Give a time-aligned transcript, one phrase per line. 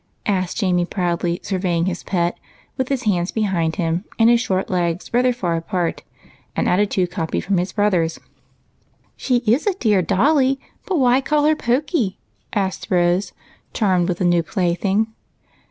[0.25, 2.35] asked Jamie, proudly surveying his pet
[2.75, 6.01] with his hands behind him and his short legs rather far apart,—
[6.57, 8.19] a manly at titude copied from his brothers."
[9.25, 10.59] She is a dear dolly.
[10.87, 12.17] But why call her Pokey?"
[12.65, 13.31] asked Rose,
[13.73, 15.05] charmed with the new plaything.